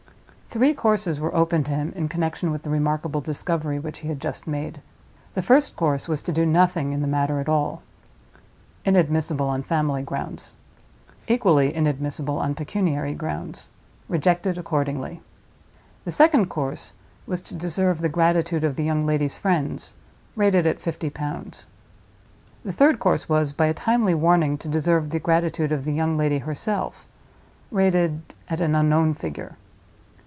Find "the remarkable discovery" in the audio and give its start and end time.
2.63-3.79